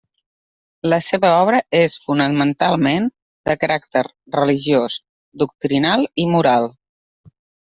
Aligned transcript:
La 0.93 0.97
seva 1.07 1.29
obra 1.41 1.59
és 1.79 1.97
fonamentalment 2.05 3.05
de 3.51 3.57
caràcter 3.65 4.03
religiós, 4.39 4.97
doctrinal 5.45 6.09
i 6.27 6.27
moral. 6.35 6.69